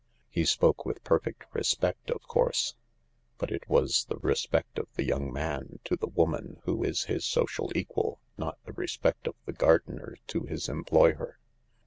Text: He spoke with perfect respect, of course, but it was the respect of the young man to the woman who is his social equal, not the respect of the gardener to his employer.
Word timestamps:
He 0.31 0.45
spoke 0.45 0.83
with 0.83 1.03
perfect 1.03 1.43
respect, 1.53 2.09
of 2.09 2.23
course, 2.23 2.73
but 3.37 3.51
it 3.51 3.69
was 3.69 4.05
the 4.05 4.17
respect 4.17 4.79
of 4.79 4.87
the 4.95 5.03
young 5.03 5.31
man 5.31 5.77
to 5.83 5.95
the 5.95 6.07
woman 6.07 6.59
who 6.63 6.83
is 6.83 7.03
his 7.03 7.23
social 7.23 7.71
equal, 7.75 8.19
not 8.35 8.57
the 8.65 8.73
respect 8.73 9.27
of 9.27 9.35
the 9.45 9.53
gardener 9.53 10.15
to 10.29 10.41
his 10.47 10.67
employer. 10.67 11.37